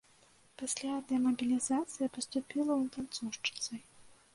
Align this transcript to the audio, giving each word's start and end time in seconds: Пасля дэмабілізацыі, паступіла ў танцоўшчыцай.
Пасля 0.61 0.93
дэмабілізацыі, 1.11 2.13
паступіла 2.19 2.73
ў 2.83 2.85
танцоўшчыцай. 2.97 3.89